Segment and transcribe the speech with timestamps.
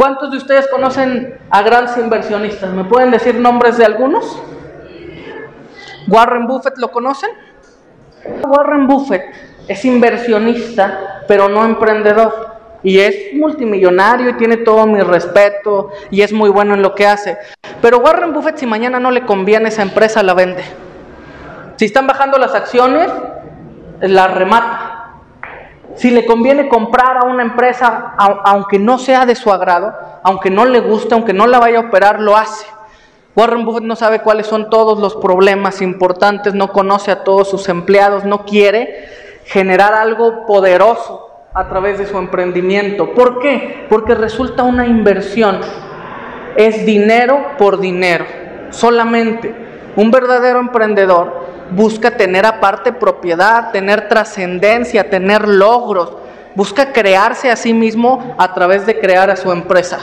[0.00, 2.72] ¿Cuántos de ustedes conocen a grandes inversionistas?
[2.72, 4.40] ¿Me pueden decir nombres de algunos?
[6.08, 7.28] Warren Buffett, ¿lo conocen?
[8.42, 9.24] Warren Buffett
[9.68, 12.32] es inversionista, pero no emprendedor.
[12.82, 17.06] Y es multimillonario y tiene todo mi respeto y es muy bueno en lo que
[17.06, 17.36] hace.
[17.82, 20.64] Pero Warren Buffett si mañana no le conviene esa empresa, la vende.
[21.76, 23.10] Si están bajando las acciones,
[24.00, 24.89] la remata.
[26.00, 29.92] Si le conviene comprar a una empresa, aunque no sea de su agrado,
[30.22, 32.64] aunque no le guste, aunque no la vaya a operar, lo hace.
[33.36, 37.68] Warren Buffett no sabe cuáles son todos los problemas importantes, no conoce a todos sus
[37.68, 39.10] empleados, no quiere
[39.44, 43.12] generar algo poderoso a través de su emprendimiento.
[43.12, 43.86] ¿Por qué?
[43.90, 45.60] Porque resulta una inversión.
[46.56, 48.24] Es dinero por dinero,
[48.70, 49.54] solamente.
[49.96, 51.39] Un verdadero emprendedor
[51.70, 56.12] busca tener aparte propiedad, tener trascendencia, tener logros,
[56.54, 60.00] busca crearse a sí mismo a través de crear a su empresa.